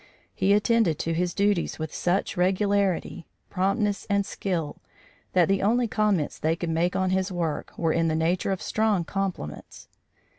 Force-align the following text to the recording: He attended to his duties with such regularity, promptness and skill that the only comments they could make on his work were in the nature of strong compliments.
He 0.33 0.53
attended 0.53 0.97
to 0.97 1.13
his 1.13 1.35
duties 1.35 1.77
with 1.77 1.93
such 1.93 2.35
regularity, 2.35 3.27
promptness 3.51 4.07
and 4.09 4.25
skill 4.25 4.81
that 5.33 5.47
the 5.47 5.61
only 5.61 5.87
comments 5.87 6.39
they 6.39 6.55
could 6.55 6.71
make 6.71 6.95
on 6.95 7.11
his 7.11 7.31
work 7.31 7.71
were 7.77 7.93
in 7.93 8.07
the 8.07 8.15
nature 8.15 8.51
of 8.51 8.63
strong 8.63 9.03
compliments. 9.03 9.89